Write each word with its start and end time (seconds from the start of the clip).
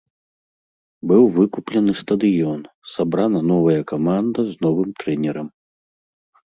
Быў 1.11 1.23
выкуплены 1.37 1.91
стадыён, 2.01 2.61
сабрана 2.95 3.39
новая 3.53 3.79
каманда 3.93 4.41
з 4.51 4.61
новым 4.69 4.89
трэнерам. 5.05 5.47